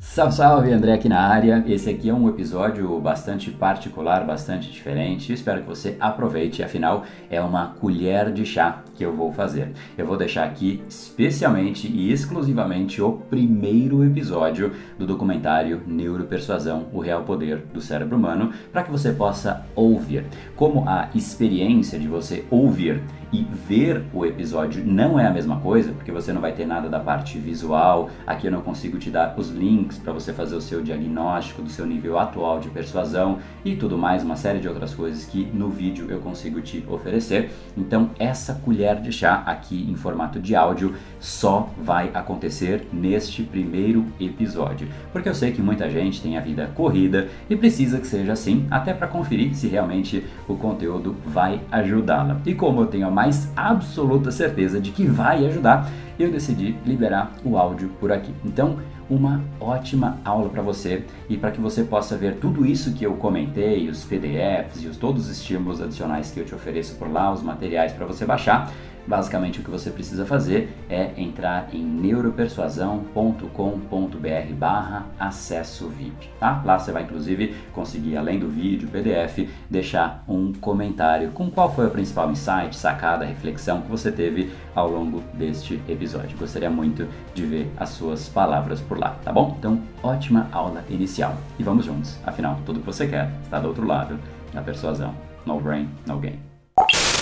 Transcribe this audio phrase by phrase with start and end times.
[0.00, 1.62] Salve, salve, André aqui na área.
[1.68, 5.32] Esse aqui é um episódio bastante particular, bastante diferente.
[5.32, 9.72] Espero que você aproveite, afinal é uma colher de chá que eu vou fazer.
[9.96, 17.22] Eu vou deixar aqui especialmente e exclusivamente o primeiro episódio do documentário Neuropersuasão: O Real
[17.22, 20.26] Poder do Cérebro Humano, para que você possa ouvir.
[20.56, 23.00] Como a experiência de você ouvir
[23.34, 26.88] e ver o episódio não é a mesma coisa, porque você não vai ter nada
[26.88, 28.08] da parte visual.
[28.24, 31.68] Aqui eu não consigo te dar os links para você fazer o seu diagnóstico do
[31.68, 35.68] seu nível atual de persuasão e tudo mais, uma série de outras coisas que no
[35.68, 37.50] vídeo eu consigo te oferecer.
[37.76, 44.04] Então, essa colher de chá aqui em formato de áudio só vai acontecer neste primeiro
[44.20, 48.32] episódio, porque eu sei que muita gente tem a vida corrida e precisa que seja
[48.32, 52.40] assim, até para conferir se realmente o conteúdo vai ajudá-la.
[52.44, 57.32] E como eu tenho a mais absoluta certeza de que vai ajudar, eu decidi liberar
[57.42, 58.32] o áudio por aqui.
[58.44, 58.76] Então,
[59.08, 63.14] uma ótima aula para você e para que você possa ver tudo isso que eu
[63.14, 67.32] comentei, os PDFs e os, todos os estímulos adicionais que eu te ofereço por lá,
[67.32, 68.72] os materiais para você baixar.
[69.06, 76.62] Basicamente, o que você precisa fazer é entrar em neuropersuasão.com.br barra acesso VIP, tá?
[76.64, 81.86] Lá você vai, inclusive, conseguir, além do vídeo, PDF, deixar um comentário com qual foi
[81.86, 86.38] o principal insight, sacada, reflexão que você teve ao longo deste episódio.
[86.38, 89.54] Gostaria muito de ver as suas palavras por lá, tá bom?
[89.58, 91.36] Então, ótima aula inicial.
[91.58, 94.18] E vamos juntos, afinal, tudo que você quer está do outro lado
[94.52, 95.14] da persuasão.
[95.44, 96.43] No brain, no game.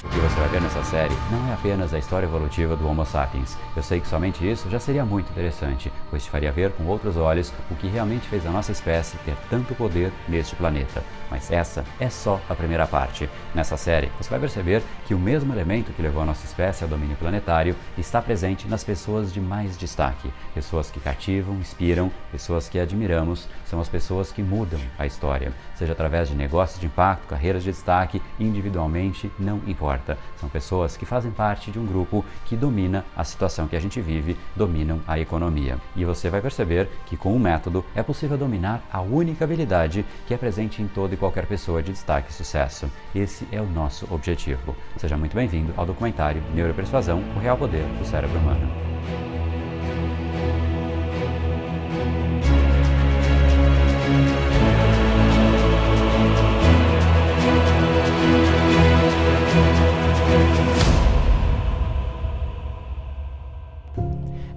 [0.05, 3.06] O que você vai ver nessa série não é apenas a história evolutiva do Homo
[3.06, 3.56] sapiens.
[3.77, 7.17] Eu sei que somente isso já seria muito interessante, pois te faria ver com outros
[7.17, 11.05] olhos o que realmente fez a nossa espécie ter tanto poder neste planeta.
[11.30, 13.30] Mas essa é só a primeira parte.
[13.55, 16.91] Nessa série, você vai perceber que o mesmo elemento que levou a nossa espécie ao
[16.91, 20.33] domínio planetário está presente nas pessoas de mais destaque.
[20.53, 25.92] Pessoas que cativam, inspiram, pessoas que admiramos, são as pessoas que mudam a história, seja
[25.92, 30.19] através de negócios de impacto, carreiras de destaque, individualmente, não importa importa.
[30.37, 34.01] São pessoas que fazem parte de um grupo que domina a situação que a gente
[34.01, 35.79] vive, dominam a economia.
[35.95, 40.35] E você vai perceber que com o método é possível dominar a única habilidade que
[40.35, 42.91] é presente em toda e qualquer pessoa de destaque e sucesso.
[43.14, 44.75] Esse é o nosso objetivo.
[44.97, 49.32] Seja muito bem-vindo ao documentário Neuropersuasão: O Real Poder do Cérebro Humano.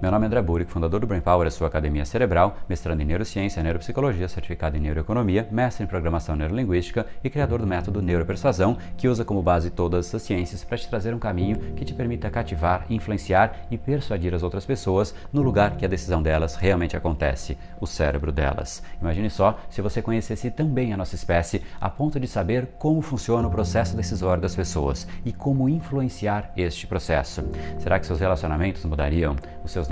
[0.06, 3.04] Meu nome é André Burick, fundador do Brain Power, a sua academia cerebral, mestrando em
[3.04, 9.08] neurociência, neuropsicologia, certificado em neuroeconomia, mestre em programação neurolinguística e criador do método Neuropersuasão, que
[9.08, 12.86] usa como base todas as ciências para te trazer um caminho que te permita cativar,
[12.88, 17.86] influenciar e persuadir as outras pessoas no lugar que a decisão delas realmente acontece, o
[17.88, 18.84] cérebro delas.
[19.02, 23.48] Imagine só se você conhecesse também a nossa espécie a ponto de saber como funciona
[23.48, 27.42] o processo decisório das pessoas e como influenciar este processo.
[27.80, 29.34] Será que seus relacionamentos mudariam?
[29.64, 29.88] Os seus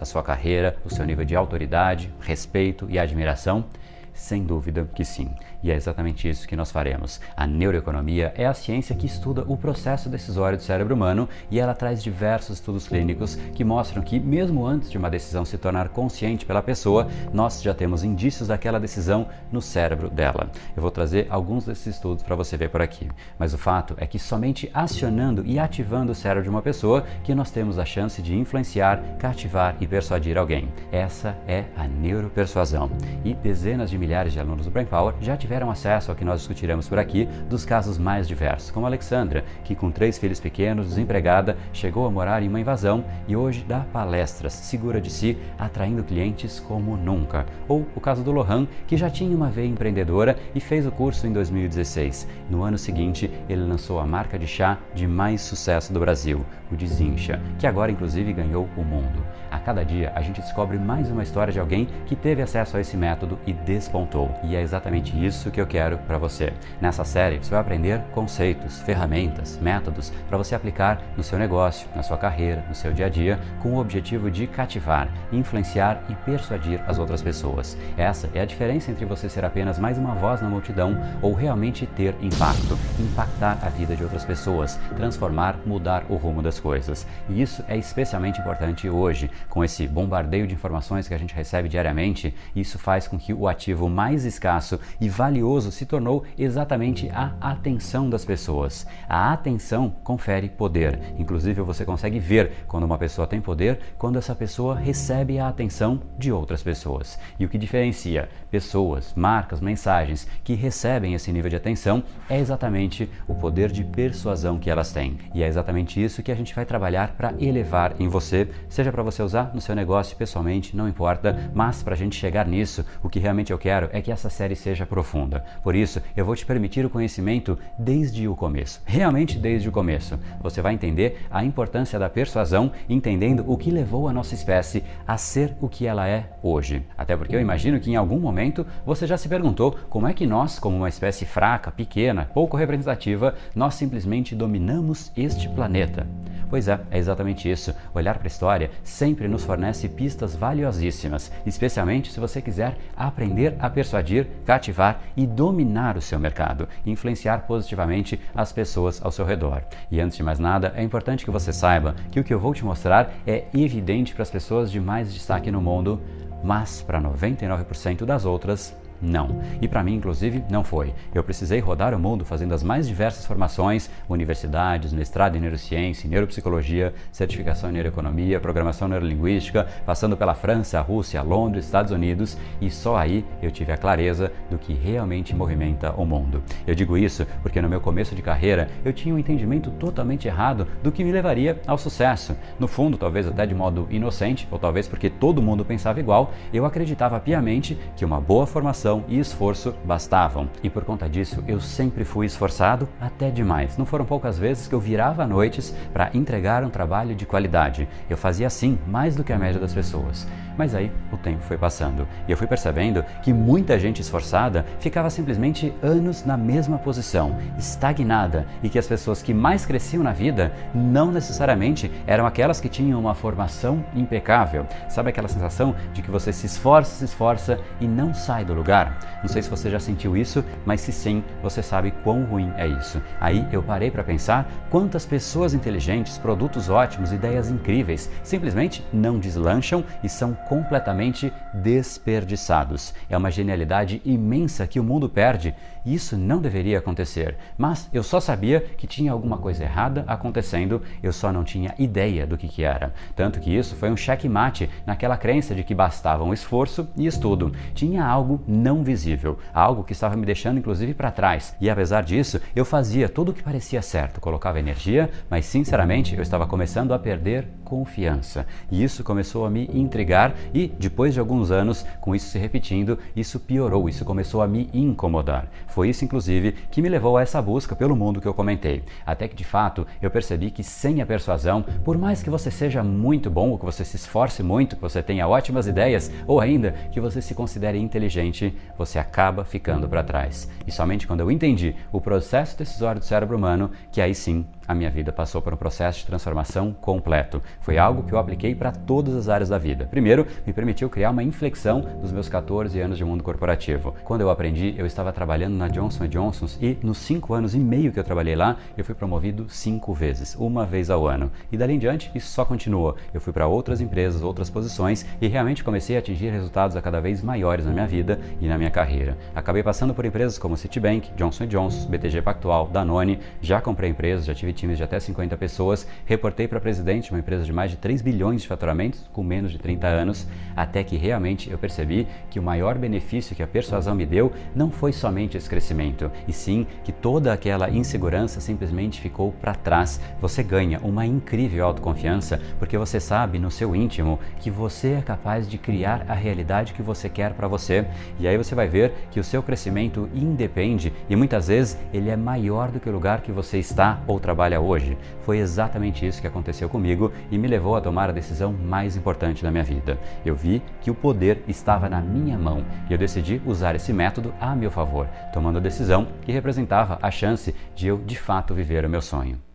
[0.00, 3.64] a sua carreira, o seu nível de autoridade, respeito e admiração?
[4.12, 5.30] Sem dúvida que sim.
[5.62, 7.20] E é exatamente isso que nós faremos.
[7.36, 11.74] A neuroeconomia é a ciência que estuda o processo decisório do cérebro humano e ela
[11.74, 16.46] traz diversos estudos clínicos que mostram que, mesmo antes de uma decisão se tornar consciente
[16.46, 20.50] pela pessoa, nós já temos indícios daquela decisão no cérebro dela.
[20.76, 23.08] Eu vou trazer alguns desses estudos para você ver por aqui.
[23.38, 27.34] Mas o fato é que somente acionando e ativando o cérebro de uma pessoa que
[27.34, 30.68] nós temos a chance de influenciar, cativar e persuadir alguém.
[30.92, 32.90] Essa é a neuropersuasão.
[33.24, 36.24] E dezenas de milhares de alunos do Brain Power já tiveram tiveram acesso ao que
[36.24, 40.88] nós discutiremos por aqui dos casos mais diversos, como Alexandra, que com três filhos pequenos,
[40.88, 46.02] desempregada, chegou a morar em uma invasão e hoje dá palestras, segura de si, atraindo
[46.02, 47.46] clientes como nunca.
[47.68, 51.28] Ou o caso do Lohan, que já tinha uma veia empreendedora e fez o curso
[51.28, 52.26] em 2016.
[52.50, 56.74] No ano seguinte, ele lançou a marca de chá de mais sucesso do Brasil, o
[56.74, 59.22] Desincha, que agora inclusive ganhou o mundo.
[59.56, 62.80] A cada dia a gente descobre mais uma história de alguém que teve acesso a
[62.80, 64.30] esse método e despontou.
[64.44, 66.52] E é exatamente isso que eu quero para você.
[66.78, 72.02] Nessa série você vai aprender conceitos, ferramentas, métodos para você aplicar no seu negócio, na
[72.02, 76.78] sua carreira, no seu dia a dia, com o objetivo de cativar, influenciar e persuadir
[76.86, 77.78] as outras pessoas.
[77.96, 81.86] Essa é a diferença entre você ser apenas mais uma voz na multidão ou realmente
[81.86, 87.06] ter impacto, impactar a vida de outras pessoas, transformar, mudar o rumo das coisas.
[87.30, 91.68] E isso é especialmente importante hoje, com esse bombardeio de informações que a gente recebe
[91.68, 97.32] diariamente, isso faz com que o ativo mais escasso e valioso se tornou exatamente a
[97.40, 98.86] atenção das pessoas.
[99.08, 100.98] A atenção confere poder.
[101.18, 106.00] Inclusive, você consegue ver quando uma pessoa tem poder quando essa pessoa recebe a atenção
[106.18, 107.18] de outras pessoas.
[107.38, 113.08] E o que diferencia pessoas, marcas, mensagens que recebem esse nível de atenção é exatamente
[113.26, 115.18] o poder de persuasão que elas têm.
[115.34, 119.02] E é exatamente isso que a gente vai trabalhar para elevar em você, seja para
[119.02, 123.08] você usar no seu negócio pessoalmente, não importa, mas para a gente chegar nisso, o
[123.08, 125.44] que realmente eu quero é que essa série seja profunda.
[125.62, 130.18] Por isso, eu vou te permitir o conhecimento desde o começo, realmente desde o começo.
[130.40, 135.16] Você vai entender a importância da persuasão, entendendo o que levou a nossa espécie a
[135.16, 136.82] ser o que ela é hoje.
[136.96, 140.26] Até porque eu imagino que em algum momento você já se perguntou como é que
[140.26, 146.06] nós, como uma espécie fraca, pequena, pouco representativa, nós simplesmente dominamos este planeta.
[146.48, 147.74] Pois é, é exatamente isso.
[147.94, 153.68] Olhar para a história sempre nos fornece pistas valiosíssimas, especialmente se você quiser aprender a
[153.68, 159.62] persuadir, cativar e dominar o seu mercado, influenciar positivamente as pessoas ao seu redor.
[159.90, 162.54] E antes de mais nada, é importante que você saiba que o que eu vou
[162.54, 166.00] te mostrar é evidente para as pessoas de mais destaque no mundo,
[166.44, 169.40] mas para 99% das outras não.
[169.60, 170.92] E para mim, inclusive, não foi.
[171.14, 176.94] Eu precisei rodar o mundo fazendo as mais diversas formações, universidades, mestrado em neurociência, neuropsicologia,
[177.12, 183.24] certificação em neuroeconomia, programação neurolinguística, passando pela França, Rússia, Londres, Estados Unidos, e só aí
[183.42, 186.42] eu tive a clareza do que realmente movimenta o mundo.
[186.66, 190.66] Eu digo isso porque no meu começo de carreira eu tinha um entendimento totalmente errado
[190.82, 192.36] do que me levaria ao sucesso.
[192.58, 196.64] No fundo, talvez até de modo inocente, ou talvez porque todo mundo pensava igual, eu
[196.64, 200.48] acreditava piamente que uma boa formação dedicação e esforço bastavam.
[200.62, 203.76] E por conta disso, eu sempre fui esforçado até demais.
[203.76, 207.88] Não foram poucas vezes que eu virava noites para entregar um trabalho de qualidade.
[208.08, 210.26] Eu fazia assim mais do que a média das pessoas.
[210.56, 215.10] Mas aí o tempo foi passando e eu fui percebendo que muita gente esforçada ficava
[215.10, 220.52] simplesmente anos na mesma posição, estagnada, e que as pessoas que mais cresciam na vida
[220.74, 224.66] não necessariamente eram aquelas que tinham uma formação impecável.
[224.88, 228.98] Sabe aquela sensação de que você se esforça, se esforça e não sai do lugar?
[229.22, 232.66] Não sei se você já sentiu isso, mas se sim, você sabe quão ruim é
[232.66, 233.00] isso.
[233.20, 239.84] Aí eu parei para pensar quantas pessoas inteligentes, produtos ótimos, ideias incríveis simplesmente não deslancham
[240.02, 242.94] e são completamente desperdiçados.
[243.08, 245.54] É uma genialidade imensa que o mundo perde
[245.84, 247.36] e isso não deveria acontecer.
[247.56, 252.26] Mas eu só sabia que tinha alguma coisa errada acontecendo, eu só não tinha ideia
[252.26, 252.92] do que, que era.
[253.14, 257.52] Tanto que isso foi um checkmate naquela crença de que bastava um esforço e estudo.
[257.72, 261.54] Tinha algo não visível, algo que estava me deixando inclusive para trás.
[261.60, 266.22] E apesar disso, eu fazia tudo o que parecia certo, colocava energia, mas sinceramente eu
[266.22, 268.46] estava começando a perder confiança.
[268.70, 272.96] E isso começou a me intrigar e depois de alguns anos, com isso se repetindo,
[273.14, 275.48] isso piorou, isso começou a me incomodar.
[275.66, 278.84] Foi isso, inclusive, que me levou a essa busca pelo mundo que eu comentei.
[279.04, 282.84] Até que, de fato, eu percebi que sem a persuasão, por mais que você seja
[282.84, 286.70] muito bom, ou que você se esforce muito, que você tenha ótimas ideias, ou ainda
[286.92, 290.48] que você se considere inteligente, você acaba ficando para trás.
[290.64, 294.74] E somente quando eu entendi o processo decisório do cérebro humano, que aí sim a
[294.74, 297.42] minha vida passou por um processo de transformação completo.
[297.60, 299.86] Foi algo que eu apliquei para todas as áreas da vida.
[299.86, 303.94] Primeiro, me permitiu criar uma inflexão dos meus 14 anos de mundo corporativo.
[304.04, 307.92] Quando eu aprendi, eu estava trabalhando na Johnson Johnson e nos 5 anos e meio
[307.92, 311.30] que eu trabalhei lá, eu fui promovido cinco vezes, uma vez ao ano.
[311.50, 312.96] E dali em diante, isso só continua.
[313.12, 317.00] Eu fui para outras empresas, outras posições e realmente comecei a atingir resultados a cada
[317.00, 319.16] vez maiores na minha vida e na minha carreira.
[319.34, 324.34] Acabei passando por empresas como Citibank, Johnson Johnson, BTG Pactual, Danone, já comprei empresas, já
[324.34, 328.02] tive times de até 50 pessoas, reportei para presidente uma empresa de mais de 3
[328.02, 332.42] bilhões de faturamentos com menos de 30 anos, até que realmente eu percebi que o
[332.42, 336.92] maior benefício que a persuasão me deu não foi somente esse crescimento, e sim que
[336.92, 340.00] toda aquela insegurança simplesmente ficou para trás.
[340.20, 345.48] Você ganha uma incrível autoconfiança porque você sabe no seu íntimo que você é capaz
[345.48, 347.86] de criar a realidade que você quer para você,
[348.18, 352.16] e aí você vai ver que o seu crescimento independe e muitas vezes ele é
[352.16, 354.96] maior do que o lugar que você está ou trabalha trabalha hoje.
[355.22, 359.42] Foi exatamente isso que aconteceu comigo e me levou a tomar a decisão mais importante
[359.42, 359.98] da minha vida.
[360.24, 364.32] Eu vi que o poder estava na minha mão e eu decidi usar esse método
[364.40, 368.84] a meu favor, tomando a decisão que representava a chance de eu de fato viver
[368.84, 369.45] o meu sonho.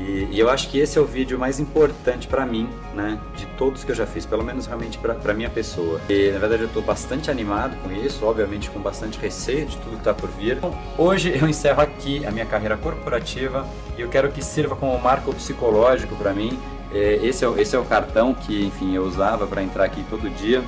[0.00, 3.44] E, e, eu acho que esse é o vídeo mais importante para mim, né, de
[3.58, 6.00] todos que eu já fiz, pelo menos realmente para minha pessoa.
[6.08, 9.90] E na verdade eu estou bastante animado com isso, obviamente com bastante receio de tudo
[9.92, 10.56] que está por vir.
[10.56, 14.98] Então, hoje eu encerro aqui a minha carreira corporativa e eu quero que sirva como
[14.98, 16.58] marco psicológico para mim.
[16.92, 20.30] É, esse, é, esse é o cartão que, enfim, eu usava para entrar aqui todo
[20.30, 20.62] dia.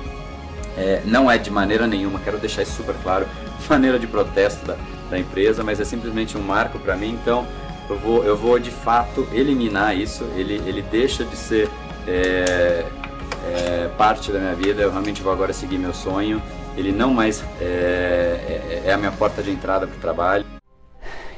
[0.77, 3.27] É, não é de maneira nenhuma, quero deixar isso super claro,
[3.69, 4.75] maneira de protesto da,
[5.09, 7.17] da empresa, mas é simplesmente um marco para mim.
[7.21, 7.47] Então,
[7.89, 10.23] eu vou, eu vou de fato eliminar isso.
[10.35, 11.69] Ele, ele deixa de ser
[12.07, 12.85] é,
[13.45, 14.81] é, parte da minha vida.
[14.81, 16.41] Eu realmente vou agora seguir meu sonho.
[16.75, 20.45] Ele não mais é, é, é a minha porta de entrada para o trabalho.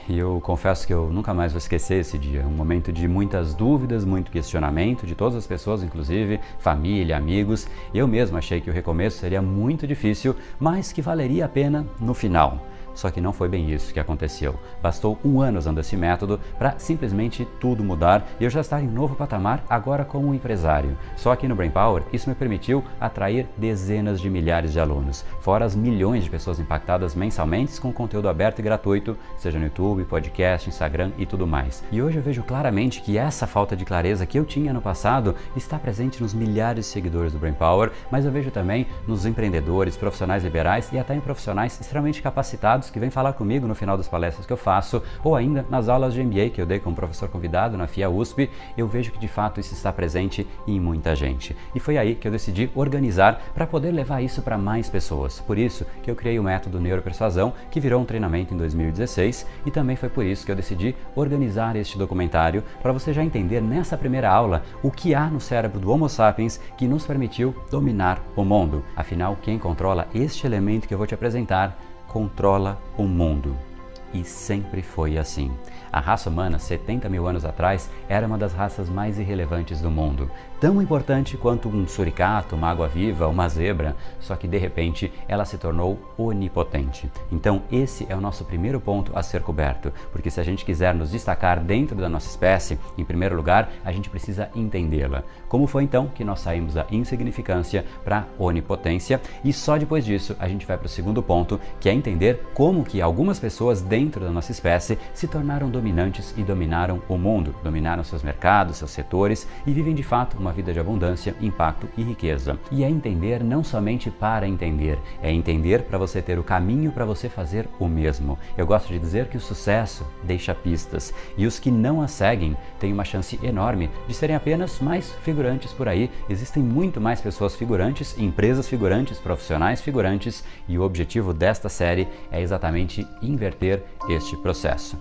[0.07, 2.45] E eu confesso que eu nunca mais vou esquecer esse dia.
[2.45, 7.67] Um momento de muitas dúvidas, muito questionamento de todas as pessoas, inclusive família, amigos.
[7.91, 12.13] Eu mesmo achei que o recomeço seria muito difícil, mas que valeria a pena no
[12.13, 12.63] final.
[12.95, 14.55] Só que não foi bem isso que aconteceu.
[14.81, 18.87] Bastou um ano usando esse método para simplesmente tudo mudar e eu já estar em
[18.87, 20.97] novo patamar agora como empresário.
[21.15, 25.65] Só que no Brain Power isso me permitiu atrair dezenas de milhares de alunos, fora
[25.65, 30.69] as milhões de pessoas impactadas mensalmente com conteúdo aberto e gratuito, seja no YouTube, podcast,
[30.69, 31.83] Instagram e tudo mais.
[31.91, 35.35] E hoje eu vejo claramente que essa falta de clareza que eu tinha no passado
[35.55, 39.97] está presente nos milhares de seguidores do Brain Power, mas eu vejo também nos empreendedores,
[39.97, 44.07] profissionais liberais e até em profissionais extremamente capacitados que vêm falar comigo no final das
[44.07, 47.29] palestras que eu faço, ou ainda nas aulas de MBA que eu dei como professor
[47.29, 51.55] convidado na FIA USP, eu vejo que de fato isso está presente em muita gente.
[51.73, 55.39] E foi aí que eu decidi organizar para poder levar isso para mais pessoas.
[55.39, 59.71] Por isso que eu criei o método Neuropersuasão, que virou um treinamento em 2016, e
[59.71, 63.97] também foi por isso que eu decidi organizar este documentário para você já entender nessa
[63.97, 68.43] primeira aula o que há no cérebro do Homo sapiens que nos permitiu dominar o
[68.43, 68.83] mundo.
[68.95, 71.77] Afinal, quem controla este elemento que eu vou te apresentar
[72.07, 73.74] controla o mundo.
[74.15, 75.51] E sempre foi assim.
[75.91, 80.31] A raça humana, 70 mil anos atrás, era uma das raças mais irrelevantes do mundo
[80.59, 85.57] tão importante quanto um suricato, uma água-viva, uma zebra, só que de repente ela se
[85.57, 87.07] tornou onipotente.
[87.31, 90.95] Então, esse é o nosso primeiro ponto a ser coberto, porque se a gente quiser
[90.95, 95.23] nos destacar dentro da nossa espécie, em primeiro lugar, a gente precisa entendê-la.
[95.47, 99.21] Como foi então que nós saímos da insignificância para onipotência?
[99.43, 102.83] E só depois disso a gente vai para o segundo ponto, que é entender como
[102.83, 108.03] que algumas pessoas dentro da nossa espécie se tornaram dominantes e dominaram o mundo, dominaram
[108.03, 112.57] seus mercados, seus setores e vivem de fato uma vida de abundância, impacto e riqueza.
[112.71, 117.05] E é entender não somente para entender, é entender para você ter o caminho para
[117.05, 118.37] você fazer o mesmo.
[118.57, 122.55] Eu gosto de dizer que o sucesso deixa pistas e os que não a seguem
[122.79, 126.09] têm uma chance enorme de serem apenas mais figurantes por aí.
[126.29, 132.41] Existem muito mais pessoas figurantes, empresas figurantes, profissionais figurantes e o objetivo desta série é
[132.41, 134.97] exatamente inverter este processo.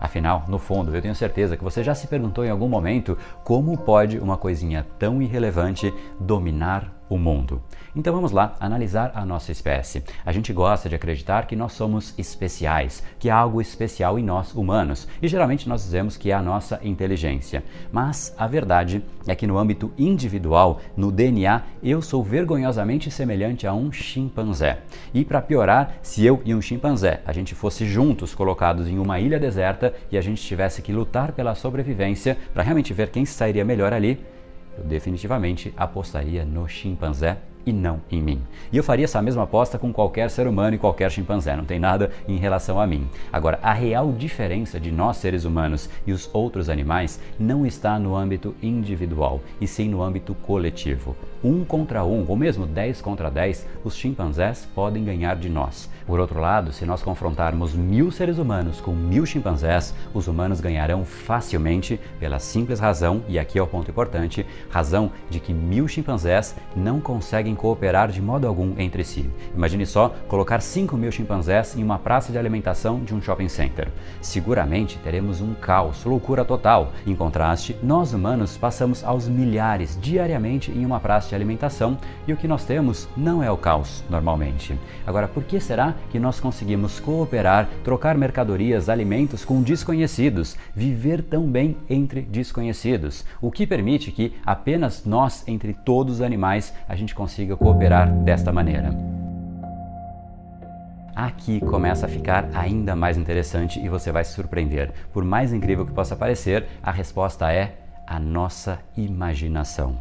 [0.00, 3.76] Afinal, no fundo, eu tenho certeza que você já se perguntou em algum momento como
[3.76, 7.62] pode uma coisinha tão irrelevante dominar o mundo.
[7.96, 10.02] Então vamos lá analisar a nossa espécie.
[10.24, 14.54] A gente gosta de acreditar que nós somos especiais, que há algo especial em nós
[14.54, 17.64] humanos, e geralmente nós dizemos que é a nossa inteligência.
[17.90, 23.72] Mas a verdade é que no âmbito individual, no DNA, eu sou vergonhosamente semelhante a
[23.72, 24.80] um chimpanzé.
[25.12, 29.20] E para piorar, se eu e um chimpanzé a gente fosse juntos colocados em uma
[29.20, 33.64] ilha deserta e a gente tivesse que lutar pela sobrevivência para realmente ver quem sairia
[33.64, 34.20] melhor ali,
[34.78, 38.40] eu definitivamente apostaria no chimpanzé e não em mim.
[38.72, 41.78] E eu faria essa mesma aposta com qualquer ser humano e qualquer chimpanzé, não tem
[41.78, 43.08] nada em relação a mim.
[43.32, 48.16] Agora, a real diferença de nós seres humanos e os outros animais não está no
[48.16, 51.16] âmbito individual, e sim no âmbito coletivo.
[51.42, 55.88] Um contra um, ou mesmo 10 contra 10, os chimpanzés podem ganhar de nós.
[56.06, 61.04] Por outro lado, se nós confrontarmos mil seres humanos com mil chimpanzés, os humanos ganharão
[61.04, 66.56] facilmente pela simples razão, e aqui é o ponto importante, razão de que mil chimpanzés
[66.74, 69.30] não conseguem cooperar de modo algum entre si.
[69.54, 73.88] Imagine só colocar 5 mil chimpanzés em uma praça de alimentação de um shopping center.
[74.20, 76.92] Seguramente teremos um caos, loucura total.
[77.06, 82.36] Em contraste, nós humanos passamos aos milhares diariamente em uma praça de alimentação e o
[82.36, 84.78] que nós temos não é o caos normalmente.
[85.06, 91.46] Agora, por que será que nós conseguimos cooperar, trocar mercadorias, alimentos com desconhecidos, viver tão
[91.46, 93.24] bem entre desconhecidos?
[93.40, 98.12] O que permite que apenas nós, entre todos os animais, a gente consiga consiga cooperar
[98.24, 98.90] desta maneira.
[101.14, 104.90] Aqui começa a ficar ainda mais interessante e você vai se surpreender.
[105.12, 109.96] Por mais incrível que possa parecer, a resposta é a nossa imaginação.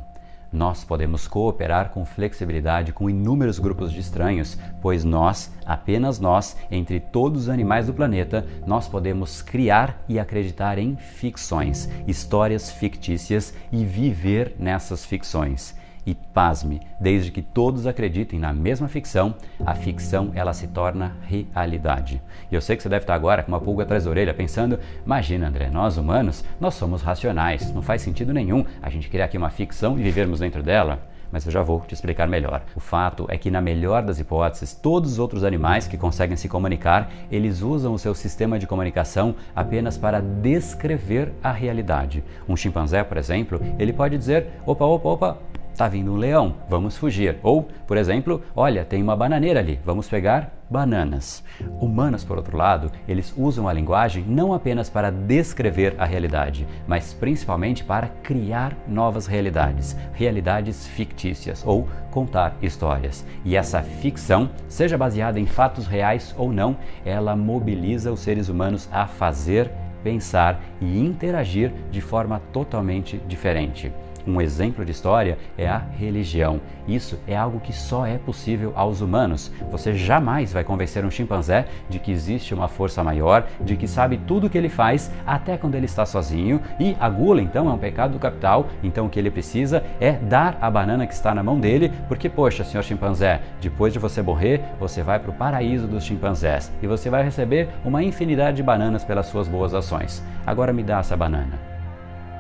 [0.51, 7.00] Nós podemos cooperar com flexibilidade com inúmeros grupos de estranhos, pois nós, apenas nós, entre
[7.00, 13.86] todos os animais do planeta, nós podemos criar e acreditar em ficções, histórias fictícias e
[13.86, 15.75] viver nessas ficções.
[16.07, 19.35] E pasme, desde que todos acreditem na mesma ficção,
[19.65, 22.21] a ficção ela se torna realidade.
[22.49, 24.79] E eu sei que você deve estar agora com uma pulga atrás da orelha pensando:
[25.05, 29.37] imagina, André, nós humanos, nós somos racionais, não faz sentido nenhum a gente criar aqui
[29.37, 30.97] uma ficção e vivermos dentro dela.
[31.31, 32.63] mas eu já vou te explicar melhor.
[32.75, 36.47] O fato é que, na melhor das hipóteses, todos os outros animais que conseguem se
[36.47, 42.23] comunicar, eles usam o seu sistema de comunicação apenas para descrever a realidade.
[42.47, 45.37] Um chimpanzé, por exemplo, ele pode dizer: opa, opa, opa,
[45.77, 47.38] Está vindo um leão, vamos fugir.
[47.43, 51.43] Ou, por exemplo, olha, tem uma bananeira ali, vamos pegar bananas.
[51.79, 57.13] Humanos, por outro lado, eles usam a linguagem não apenas para descrever a realidade, mas
[57.13, 63.24] principalmente para criar novas realidades, realidades fictícias ou contar histórias.
[63.46, 68.89] E essa ficção, seja baseada em fatos reais ou não, ela mobiliza os seres humanos
[68.91, 69.69] a fazer,
[70.03, 73.93] pensar e interagir de forma totalmente diferente.
[74.27, 76.60] Um exemplo de história é a religião.
[76.86, 79.50] Isso é algo que só é possível aos humanos.
[79.72, 84.17] Você jamais vai convencer um chimpanzé de que existe uma força maior, de que sabe
[84.17, 86.62] tudo o que ele faz, até quando ele está sozinho.
[86.77, 88.67] E a gula, então, é um pecado capital.
[88.84, 92.27] Então, o que ele precisa é dar a banana que está na mão dele, porque,
[92.27, 96.88] poxa, senhor chimpanzé, depois de você morrer, você vai para o paraíso dos chimpanzés e
[96.88, 100.24] você vai receber uma infinidade de bananas pelas suas boas ações.
[100.46, 101.76] Agora me dá essa banana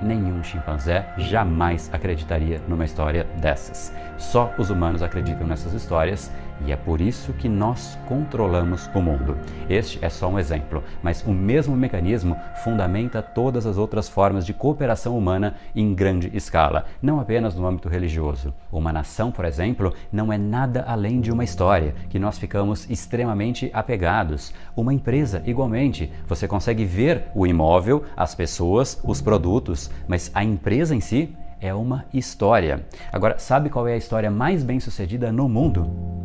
[0.01, 3.93] nenhum chimpanzé jamais acreditaria numa história dessas.
[4.17, 6.31] Só os humanos acreditam nessas histórias
[6.65, 9.37] e é por isso que nós controlamos o mundo.
[9.69, 14.53] Este é só um exemplo, mas o mesmo mecanismo fundamenta todas as outras formas de
[14.53, 18.53] cooperação humana em grande escala, não apenas no âmbito religioso.
[18.71, 23.69] Uma nação, por exemplo, não é nada além de uma história que nós ficamos extremamente
[23.73, 24.53] apegados.
[24.75, 30.95] Uma empresa, igualmente, você consegue ver o imóvel, as pessoas, os produtos, mas a empresa
[30.95, 32.85] em si é uma história.
[33.11, 36.17] Agora, sabe qual é a história mais bem sucedida no mundo?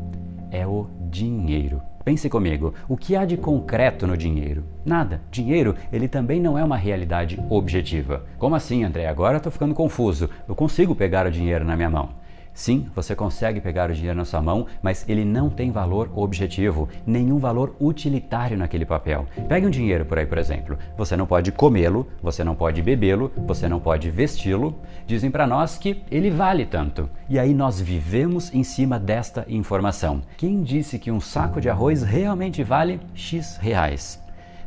[0.53, 1.83] é o dinheiro.
[2.05, 4.65] Pense comigo, o que há de concreto no dinheiro?
[4.85, 5.21] Nada.
[5.31, 8.25] Dinheiro, ele também não é uma realidade objetiva.
[8.39, 9.07] Como assim, André?
[9.07, 10.29] Agora estou ficando confuso.
[10.47, 12.11] Eu consigo pegar o dinheiro na minha mão.
[12.55, 16.89] Sim, você consegue pegar o dinheiro na sua mão, mas ele não tem valor objetivo,
[17.07, 19.27] nenhum valor utilitário naquele papel.
[19.49, 20.79] Pegue um dinheiro por aí, por exemplo.
[20.97, 24.79] Você não pode comê-lo, você não pode bebê-lo, você não pode vesti-lo.
[25.07, 27.09] Dizem para nós que ele vale tanto.
[27.29, 30.21] E aí nós vivemos em cima desta informação.
[30.37, 34.23] Quem disse que um saco de arroz realmente vale X reais?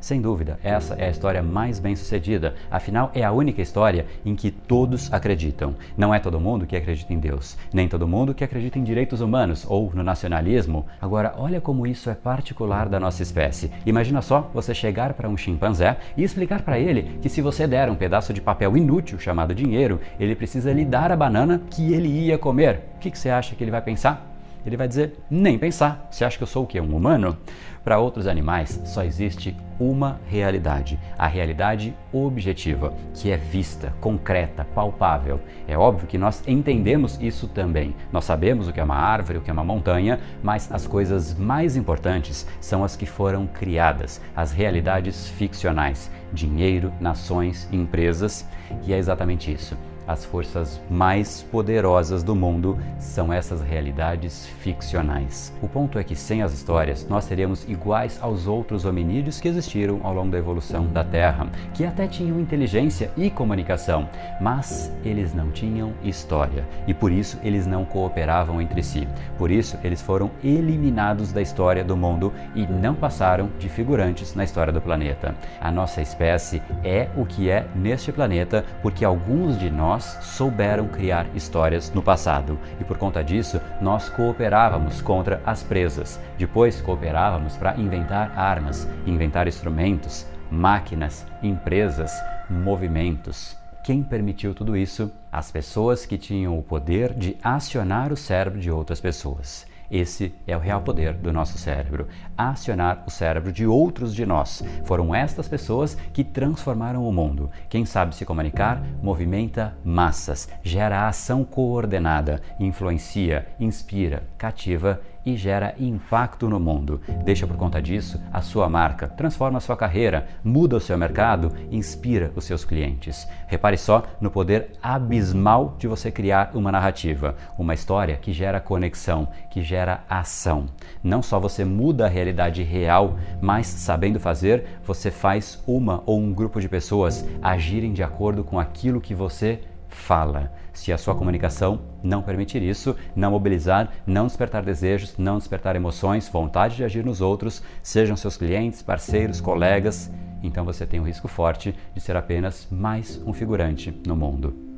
[0.06, 4.36] Sem dúvida, essa é a história mais bem sucedida, afinal, é a única história em
[4.36, 5.74] que todos acreditam.
[5.98, 9.20] Não é todo mundo que acredita em Deus, nem todo mundo que acredita em direitos
[9.20, 10.86] humanos ou no nacionalismo.
[11.02, 13.72] Agora, olha como isso é particular da nossa espécie.
[13.84, 17.90] Imagina só você chegar para um chimpanzé e explicar para ele que se você der
[17.90, 22.10] um pedaço de papel inútil chamado dinheiro, ele precisa lhe dar a banana que ele
[22.10, 22.84] ia comer.
[22.98, 24.35] O que, que você acha que ele vai pensar?
[24.66, 26.08] Ele vai dizer: nem pensar.
[26.10, 26.82] Você acha que eu sou o quê?
[26.82, 27.38] Um humano?
[27.84, 35.40] Para outros animais, só existe uma realidade, a realidade objetiva, que é vista, concreta, palpável.
[35.68, 37.96] É óbvio que nós entendemos isso também.
[38.12, 41.38] Nós sabemos o que é uma árvore, o que é uma montanha, mas as coisas
[41.38, 48.48] mais importantes são as que foram criadas, as realidades ficcionais: dinheiro, nações, empresas,
[48.88, 55.54] e é exatamente isso as forças mais poderosas do mundo são essas realidades ficcionais.
[55.62, 60.00] O ponto é que sem as histórias nós seríamos iguais aos outros hominídeos que existiram
[60.04, 65.52] ao longo da evolução da Terra, que até tinham inteligência e comunicação, mas eles não
[65.52, 69.08] tinham história e por isso eles não cooperavam entre si.
[69.38, 74.44] Por isso eles foram eliminados da história do mundo e não passaram de figurantes na
[74.44, 75.36] história do planeta.
[75.60, 80.90] A nossa espécie é o que é neste planeta porque alguns de nós nós souberam
[80.90, 86.20] criar histórias no passado e por conta disso nós cooperávamos contra as presas.
[86.38, 92.12] Depois cooperávamos para inventar armas, inventar instrumentos, máquinas, empresas,
[92.50, 93.56] movimentos.
[93.86, 95.10] Quem permitiu tudo isso?
[95.32, 99.66] As pessoas que tinham o poder de acionar o cérebro de outras pessoas.
[99.90, 104.64] Esse é o real poder do nosso cérebro, acionar o cérebro de outros de nós.
[104.84, 107.50] Foram estas pessoas que transformaram o mundo.
[107.70, 116.48] Quem sabe se comunicar movimenta massas, gera ação coordenada, influencia, inspira, cativa e gera impacto
[116.48, 117.02] no mundo.
[117.24, 121.52] Deixa por conta disso a sua marca, transforma a sua carreira, muda o seu mercado,
[121.72, 123.28] inspira os seus clientes.
[123.48, 129.28] Repare só no poder abismal de você criar uma narrativa, uma história que gera conexão,
[129.50, 130.68] que gera ação.
[131.04, 136.34] Não só você muda a realidade real, mas sabendo fazer, você faz uma ou um
[136.34, 139.62] grupo de pessoas agirem de acordo com aquilo que você
[140.06, 140.52] fala.
[140.72, 146.30] Se a sua comunicação não permitir isso, não mobilizar, não despertar desejos, não despertar emoções,
[146.30, 150.12] vontade de agir nos outros, sejam seus clientes, parceiros, colegas,
[150.44, 154.75] então você tem um risco forte de ser apenas mais um figurante no mundo.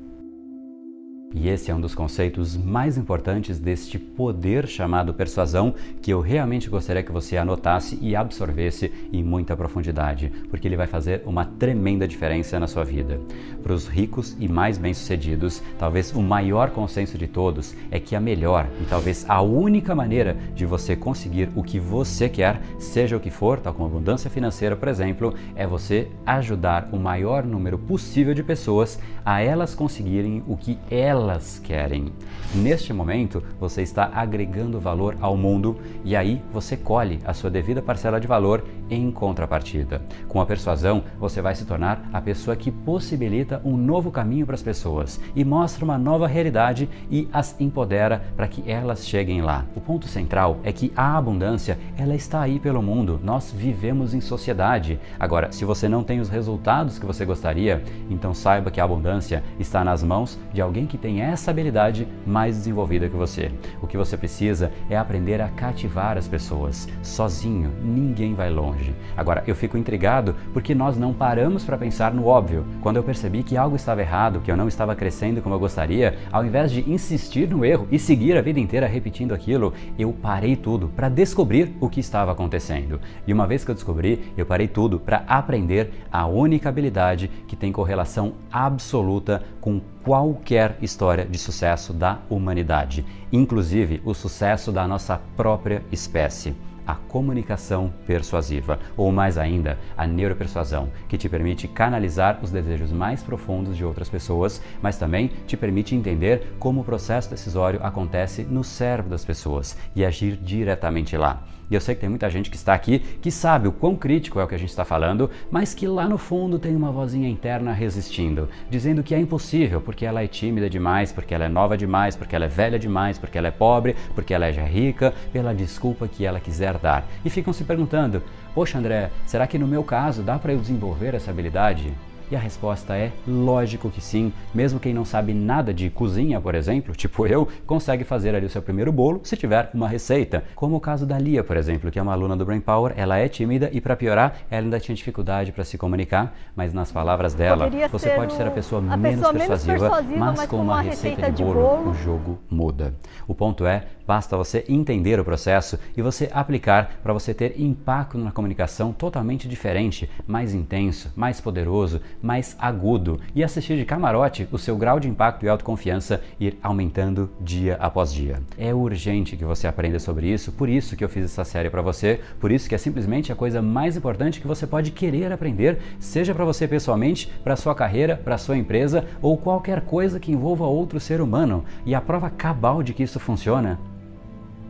[1.34, 6.70] E esse é um dos conceitos mais importantes deste poder chamado persuasão que eu realmente
[6.70, 12.08] gostaria que você anotasse e absorvesse em muita profundidade, porque ele vai fazer uma tremenda
[12.08, 13.20] diferença na sua vida.
[13.62, 18.22] Para os ricos e mais bem-sucedidos, talvez o maior consenso de todos é que a
[18.22, 23.20] melhor e talvez a única maneira de você conseguir o que você quer, seja o
[23.20, 28.34] que for, tal como abundância financeira, por exemplo, é você ajudar o maior número possível
[28.34, 32.12] de pessoas a elas conseguirem o que elas elas querem.
[32.56, 37.82] Neste momento, você está agregando valor ao mundo e aí você colhe a sua devida
[37.82, 40.02] parcela de valor em contrapartida.
[40.30, 44.56] Com a persuasão, você vai se tornar a pessoa que possibilita um novo caminho para
[44.56, 49.66] as pessoas e mostra uma nova realidade e as empodera para que elas cheguem lá.
[49.76, 53.20] O ponto central é que a abundância, ela está aí pelo mundo.
[53.22, 55.00] Nós vivemos em sociedade.
[55.20, 59.44] Agora, se você não tem os resultados que você gostaria, então saiba que a abundância
[59.60, 63.52] está nas mãos de alguém que tem essa habilidade mais desenvolvida que você.
[63.82, 66.88] O que você precisa é aprender a cativar as pessoas.
[67.02, 68.94] Sozinho, ninguém vai longe.
[69.16, 72.66] Agora, eu fico intrigado porque nós não paramos para pensar no óbvio.
[72.82, 76.18] Quando eu percebi que algo estava errado, que eu não estava crescendo como eu gostaria,
[76.32, 80.56] ao invés de insistir no erro e seguir a vida inteira repetindo aquilo, eu parei
[80.56, 83.00] tudo para descobrir o que estava acontecendo.
[83.26, 87.56] E uma vez que eu descobri, eu parei tudo para aprender a única habilidade que
[87.56, 95.20] tem correlação absoluta com qualquer história de sucesso da humanidade, inclusive o sucesso da nossa
[95.36, 96.56] própria espécie
[96.88, 103.22] a comunicação persuasiva, ou mais ainda, a neuropersuasão, que te permite canalizar os desejos mais
[103.22, 108.64] profundos de outras pessoas, mas também te permite entender como o processo decisório acontece no
[108.64, 111.44] cérebro das pessoas e agir diretamente lá.
[111.70, 114.40] E eu sei que tem muita gente que está aqui que sabe o quão crítico
[114.40, 117.28] é o que a gente está falando, mas que lá no fundo tem uma vozinha
[117.28, 121.78] interna resistindo, dizendo que é impossível porque ela é tímida demais, porque ela é nova
[121.78, 125.14] demais, porque ela é velha demais, porque ela é pobre, porque ela é já rica,
[125.34, 126.77] pela desculpa que ela quiser
[127.24, 131.14] E ficam se perguntando: Poxa, André, será que no meu caso dá para eu desenvolver
[131.14, 131.94] essa habilidade?
[132.30, 134.34] E a resposta é lógico que sim.
[134.54, 138.50] Mesmo quem não sabe nada de cozinha, por exemplo, tipo eu, consegue fazer ali o
[138.50, 140.44] seu primeiro bolo se tiver uma receita.
[140.56, 143.18] Como o caso da Lia, por exemplo, que é uma aluna do Brain Power, ela
[143.18, 147.34] é tímida e para piorar, ela ainda tinha dificuldade para se comunicar, mas nas palavras
[147.34, 150.50] dela, Poderia você pode ser a pessoa, a menos, pessoa persuasiva, menos, persuasiva, mas, mas
[150.50, 152.94] com uma, uma receita, receita, de, bolo, de bolo, o jogo muda.
[153.28, 158.18] O ponto é, basta você entender o processo e você aplicar para você ter impacto
[158.18, 164.58] na comunicação totalmente diferente, mais intenso, mais poderoso, mais agudo e assistir de camarote o
[164.58, 168.42] seu grau de impacto e autoconfiança ir aumentando dia após dia.
[168.58, 171.82] É urgente que você aprenda sobre isso, por isso que eu fiz essa série para
[171.82, 175.80] você, por isso que é simplesmente a coisa mais importante que você pode querer aprender,
[176.00, 180.66] seja para você pessoalmente, para sua carreira, para sua empresa ou qualquer coisa que envolva
[180.66, 181.64] outro ser humano.
[181.86, 183.80] E a prova cabal de que isso funciona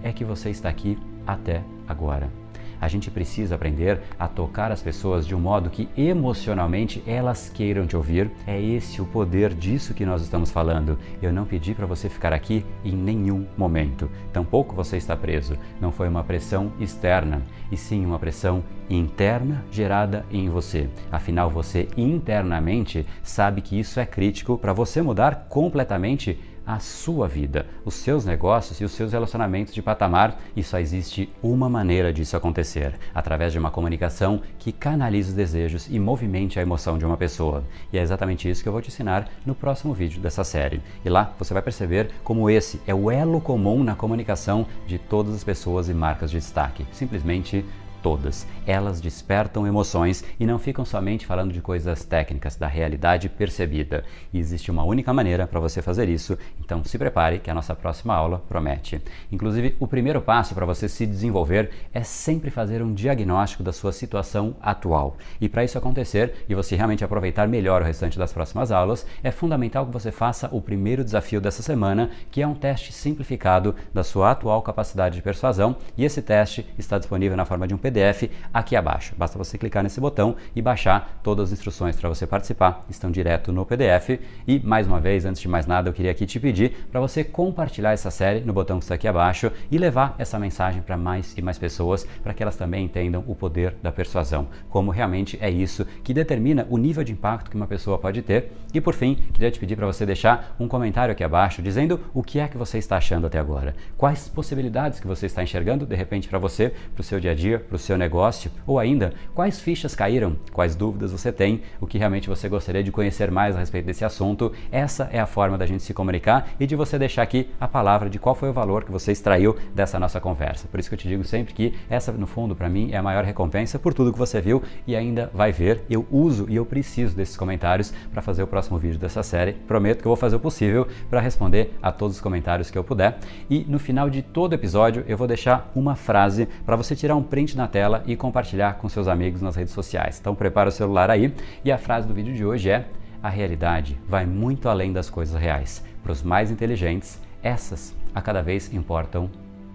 [0.03, 2.46] é que você está aqui até agora.
[2.79, 7.87] A gente precisa aprender a tocar as pessoas de um modo que emocionalmente elas queiram
[7.87, 8.31] te ouvir.
[8.45, 10.97] É esse o poder disso que nós estamos falando.
[11.21, 14.09] Eu não pedi para você ficar aqui em nenhum momento.
[14.31, 15.57] Tampouco você está preso.
[15.81, 20.89] Não foi uma pressão externa, e sim uma pressão interna gerada em você.
[21.11, 27.65] Afinal, você internamente sabe que isso é crítico para você mudar completamente a sua vida,
[27.85, 32.35] os seus negócios e os seus relacionamentos de patamar, e só existe uma maneira disso
[32.35, 37.15] acontecer: através de uma comunicação que canalize os desejos e movimente a emoção de uma
[37.15, 37.63] pessoa.
[37.93, 40.81] E é exatamente isso que eu vou te ensinar no próximo vídeo dessa série.
[41.05, 45.33] E lá você vai perceber como esse é o elo comum na comunicação de todas
[45.33, 46.85] as pessoas e marcas de destaque.
[46.91, 47.63] Simplesmente
[48.07, 48.47] todas.
[48.65, 54.05] Elas despertam emoções e não ficam somente falando de coisas técnicas, da realidade percebida.
[54.31, 57.75] E existe uma única maneira para você fazer isso, então se prepare que a nossa
[57.75, 59.01] próxima aula promete.
[59.29, 63.91] Inclusive, o primeiro passo para você se desenvolver é sempre fazer um diagnóstico da sua
[63.91, 65.17] situação atual.
[65.41, 69.31] E para isso acontecer e você realmente aproveitar melhor o restante das próximas aulas, é
[69.31, 74.01] fundamental que você faça o primeiro desafio dessa semana, que é um teste simplificado da
[74.01, 77.96] sua atual capacidade de persuasão, e esse teste está disponível na forma de um PDF
[77.97, 79.15] PDF aqui abaixo.
[79.17, 83.51] Basta você clicar nesse botão e baixar todas as instruções para você participar, estão direto
[83.51, 84.19] no PDF.
[84.47, 87.23] E mais uma vez, antes de mais nada, eu queria aqui te pedir para você
[87.23, 91.35] compartilhar essa série no botão que está aqui abaixo e levar essa mensagem para mais
[91.35, 95.49] e mais pessoas para que elas também entendam o poder da persuasão, como realmente é
[95.49, 98.51] isso que determina o nível de impacto que uma pessoa pode ter.
[98.73, 102.21] E por fim, queria te pedir para você deixar um comentário aqui abaixo dizendo o
[102.21, 105.95] que é que você está achando até agora, quais possibilidades que você está enxergando de
[105.95, 108.51] repente para você, para o seu dia a dia, para o seu negócio?
[108.65, 110.35] Ou ainda, quais fichas caíram?
[110.51, 111.61] Quais dúvidas você tem?
[111.79, 114.51] O que realmente você gostaria de conhecer mais a respeito desse assunto?
[114.71, 118.09] Essa é a forma da gente se comunicar e de você deixar aqui a palavra
[118.09, 120.67] de qual foi o valor que você extraiu dessa nossa conversa.
[120.67, 123.03] Por isso que eu te digo sempre que essa, no fundo, para mim, é a
[123.03, 125.83] maior recompensa por tudo que você viu e ainda vai ver.
[125.89, 129.53] Eu uso e eu preciso desses comentários para fazer o próximo vídeo dessa série.
[129.53, 132.83] Prometo que eu vou fazer o possível para responder a todos os comentários que eu
[132.83, 133.17] puder.
[133.49, 137.23] E no final de todo episódio, eu vou deixar uma frase para você tirar um
[137.23, 140.19] print na tela e compartilhar com seus amigos nas redes sociais.
[140.19, 142.85] Então prepara o celular aí e a frase do vídeo de hoje é:
[143.21, 145.83] a realidade vai muito além das coisas reais.
[146.03, 149.29] Para os mais inteligentes, essas a cada vez importam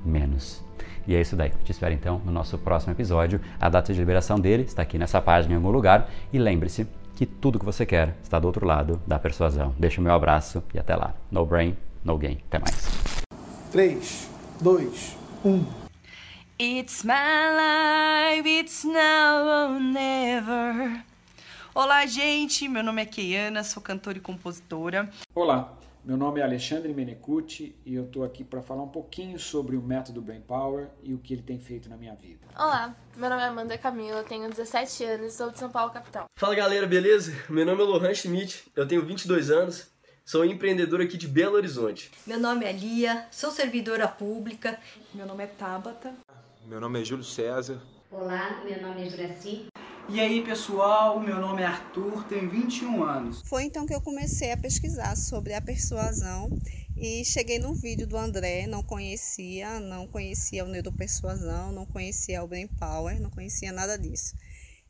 [0.05, 0.64] menos.
[1.07, 1.50] E é isso daí.
[1.64, 3.40] Te espero então no nosso próximo episódio.
[3.61, 6.09] A data de liberação dele está aqui nessa página em algum lugar.
[6.33, 9.74] E lembre-se que tudo que você quer está do outro lado da persuasão.
[9.78, 11.14] Deixa o meu abraço e até lá.
[11.31, 12.38] No brain, no gain.
[12.48, 13.22] Até mais.
[13.70, 15.82] 3, 2, 1.
[16.64, 21.03] It's my life, it's now or never.
[21.75, 22.68] Olá, gente.
[22.68, 25.11] Meu nome é Keiana, sou cantora e compositora.
[25.35, 29.75] Olá, meu nome é Alexandre Menecucci e eu tô aqui para falar um pouquinho sobre
[29.75, 32.46] o método Brain Power e o que ele tem feito na minha vida.
[32.57, 36.27] Olá, meu nome é Amanda Camila, tenho 17 anos e sou de São Paulo, capital.
[36.37, 37.35] Fala galera, beleza?
[37.51, 39.90] Meu nome é Lohan Schmidt, eu tenho 22 anos,
[40.25, 42.12] sou empreendedor aqui de Belo Horizonte.
[42.25, 44.79] Meu nome é Lia, sou servidora pública.
[45.12, 46.14] Meu nome é Tabata.
[46.64, 47.83] Meu nome é Júlio César.
[48.09, 49.66] Olá, meu nome é Juraci.
[50.09, 53.42] E aí pessoal, meu nome é Arthur, tenho 21 anos.
[53.44, 56.48] Foi então que eu comecei a pesquisar sobre a persuasão
[56.96, 62.46] e cheguei no vídeo do André, não conhecia, não conhecia o neuropersuasão, não conhecia o
[62.46, 64.37] Brain Power, não conhecia nada disso.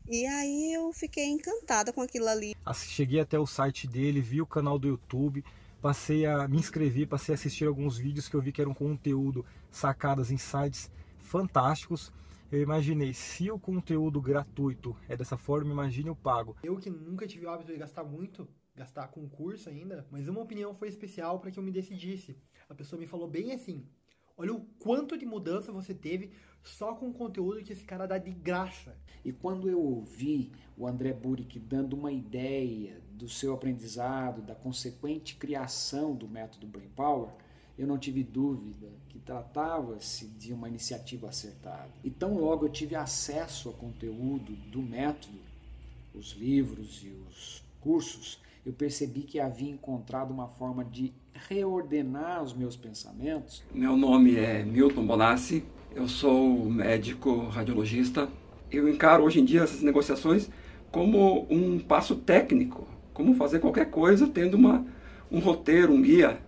[0.07, 2.55] E aí eu fiquei encantada com aquilo ali.
[2.75, 5.43] Cheguei até o site dele, vi o canal do YouTube,
[5.81, 9.45] passei a me inscrever, passei a assistir alguns vídeos que eu vi que eram conteúdo,
[9.71, 10.91] sacadas, insights
[11.33, 12.13] fantásticos
[12.53, 16.55] eu imaginei, se o conteúdo gratuito é dessa forma, imagine o pago.
[16.63, 20.43] Eu que nunca tive o hábito de gastar muito, gastar com curso ainda, mas uma
[20.43, 22.37] opinião foi especial para que eu me decidisse.
[22.69, 23.89] A pessoa me falou bem assim:
[24.37, 26.31] olha o quanto de mudança você teve
[26.63, 28.95] só com o conteúdo que esse cara dá de graça.
[29.25, 35.37] E quando eu ouvi o André Burick dando uma ideia do seu aprendizado, da consequente
[35.37, 37.33] criação do método Brain Power,
[37.79, 41.91] eu não tive dúvida que tratava-se de uma iniciativa acertada.
[42.05, 45.39] E tão logo eu tive acesso ao conteúdo do método,
[46.15, 51.13] os livros e os cursos, eu percebi que havia encontrado uma forma de
[51.49, 53.63] reordenar os meus pensamentos.
[53.75, 58.29] Meu nome é Milton Bonassi, eu sou médico radiologista.
[58.71, 60.49] Eu encaro hoje em dia essas negociações
[60.91, 64.87] como um passo técnico, como fazer qualquer coisa tendo uma,
[65.31, 66.39] um roteiro, um guia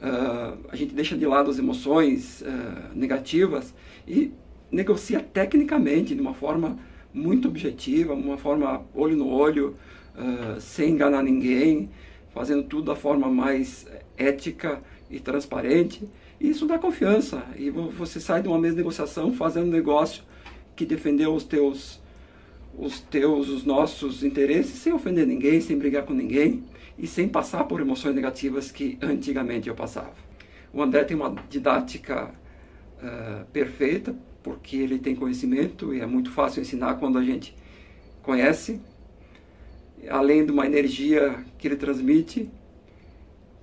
[0.00, 3.74] uh, a gente deixa de lado as emoções uh, negativas
[4.06, 4.32] e
[4.70, 6.78] negocia tecnicamente, de uma forma
[7.12, 9.76] muito objetiva, uma forma olho no olho,
[10.16, 11.90] uh, sem enganar ninguém,
[12.32, 13.86] fazendo tudo da forma mais
[14.16, 16.08] ética e transparente.
[16.40, 17.44] E isso dá confiança.
[17.56, 20.22] E você sai de uma mesa de negociação fazendo um negócio
[20.74, 22.00] que defendeu os teus,
[22.78, 26.64] os teus, os nossos interesses sem ofender ninguém, sem brigar com ninguém
[27.00, 30.12] e sem passar por emoções negativas que antigamente eu passava.
[30.72, 32.30] O André tem uma didática
[33.02, 37.56] uh, perfeita, porque ele tem conhecimento e é muito fácil ensinar quando a gente
[38.22, 38.80] conhece,
[40.10, 42.50] além de uma energia que ele transmite,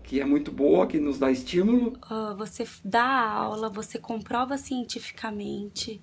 [0.03, 1.93] que é muito boa, que nos dá estímulo.
[2.09, 6.01] Uh, você dá aula, você comprova cientificamente,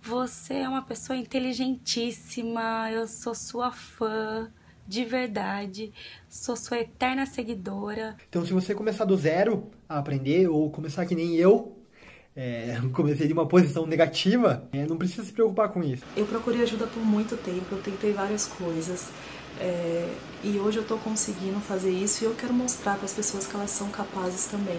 [0.00, 4.52] você é uma pessoa inteligentíssima, eu sou sua fã
[4.88, 5.92] de verdade,
[6.30, 8.16] sou sua eterna seguidora.
[8.26, 11.76] Então, se você começar do zero a aprender, ou começar que nem eu,
[12.34, 16.02] é, comecei de uma posição negativa, é, não precisa se preocupar com isso.
[16.16, 19.10] Eu procurei ajuda por muito tempo, eu tentei várias coisas.
[19.60, 20.08] É,
[20.42, 23.54] e hoje eu estou conseguindo fazer isso e eu quero mostrar para as pessoas que
[23.54, 24.78] elas são capazes também.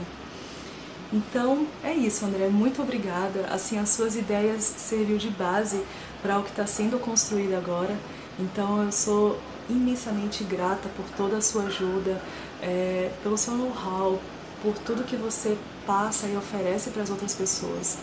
[1.13, 2.47] Então é isso, André.
[2.47, 3.45] Muito obrigada.
[3.51, 5.83] Assim, as suas ideias serviram de base
[6.21, 7.95] para o que está sendo construído agora.
[8.39, 12.21] Então eu sou imensamente grata por toda a sua ajuda,
[12.61, 14.19] é, pelo seu know-how,
[14.61, 17.97] por tudo que você passa e oferece para as outras pessoas.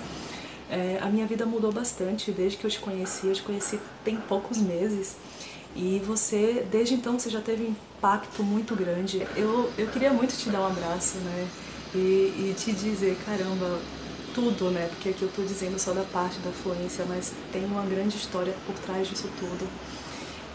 [0.69, 3.27] É, a minha vida mudou bastante desde que eu te conheci.
[3.27, 5.17] Eu te conheci tem poucos meses
[5.77, 9.27] e você, desde então, você já teve um impacto muito grande.
[9.37, 11.49] Eu, eu queria muito te dar um abraço, né?
[11.95, 13.79] E, e te dizer, caramba,
[14.35, 14.89] tudo, né?
[14.89, 18.55] Porque aqui eu estou dizendo só da parte da fluência, mas tem uma grande história
[18.67, 19.69] por trás disso tudo.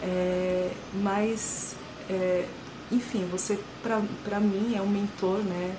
[0.02, 1.76] É, mas,
[2.10, 2.46] é,
[2.90, 5.76] enfim, você para mim é um mentor, né?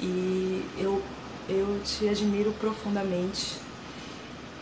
[0.00, 1.02] E eu,
[1.48, 3.58] eu te admiro profundamente.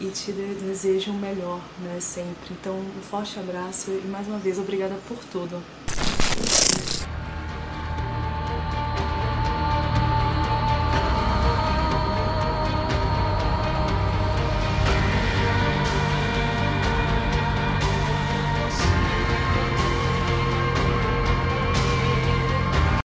[0.00, 2.52] e te desejo o melhor, né, sempre.
[2.52, 5.60] Então, um forte abraço e mais uma vez obrigada por tudo.